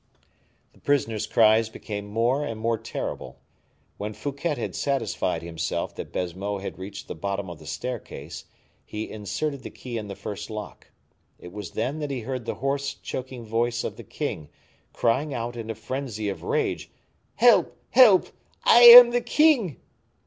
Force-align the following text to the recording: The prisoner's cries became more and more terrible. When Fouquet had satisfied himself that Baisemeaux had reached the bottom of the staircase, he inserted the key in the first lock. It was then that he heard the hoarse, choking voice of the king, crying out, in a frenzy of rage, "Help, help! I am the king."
The 0.73 0.79
prisoner's 0.79 1.27
cries 1.27 1.69
became 1.69 2.07
more 2.07 2.43
and 2.43 2.59
more 2.59 2.79
terrible. 2.79 3.37
When 3.99 4.13
Fouquet 4.15 4.55
had 4.55 4.73
satisfied 4.73 5.43
himself 5.43 5.93
that 5.93 6.11
Baisemeaux 6.11 6.57
had 6.57 6.79
reached 6.79 7.07
the 7.07 7.13
bottom 7.13 7.51
of 7.51 7.59
the 7.59 7.67
staircase, 7.67 8.45
he 8.83 9.07
inserted 9.07 9.61
the 9.61 9.69
key 9.69 9.99
in 9.99 10.07
the 10.07 10.15
first 10.15 10.49
lock. 10.49 10.87
It 11.37 11.51
was 11.53 11.73
then 11.73 11.99
that 11.99 12.09
he 12.09 12.21
heard 12.21 12.45
the 12.45 12.55
hoarse, 12.55 12.95
choking 12.95 13.45
voice 13.45 13.83
of 13.83 13.95
the 13.95 14.03
king, 14.03 14.49
crying 14.91 15.35
out, 15.35 15.55
in 15.55 15.69
a 15.69 15.75
frenzy 15.75 16.29
of 16.29 16.41
rage, 16.41 16.89
"Help, 17.35 17.77
help! 17.91 18.29
I 18.63 18.81
am 18.81 19.11
the 19.11 19.21
king." 19.21 19.77